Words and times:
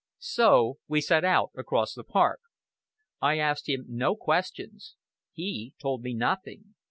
So 0.17 0.79
we 0.87 0.99
set 0.99 1.23
out 1.23 1.51
across 1.55 1.93
the 1.93 2.03
park. 2.03 2.39
I 3.21 3.37
asked 3.37 3.69
him 3.69 3.85
no 3.87 4.15
questions. 4.15 4.95
He 5.31 5.75
told 5.79 6.01
me 6.01 6.15
nothing. 6.15 6.73